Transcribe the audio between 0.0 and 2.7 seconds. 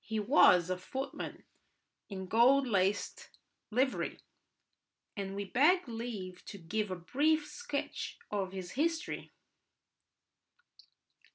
He was a footman in gold